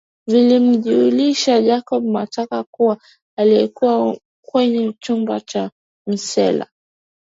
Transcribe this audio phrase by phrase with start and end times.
[0.27, 2.97] Vilimjulisha Jacob Matata kuwa
[3.37, 5.71] alikuwa kwenye chumba cha
[6.07, 6.67] msela